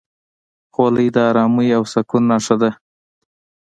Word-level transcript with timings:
خولۍ 0.73 1.07
د 1.15 1.17
ارامۍ 1.29 1.69
او 1.77 1.83
سکون 1.93 2.23
نښه 2.31 2.55
ده. 2.61 2.71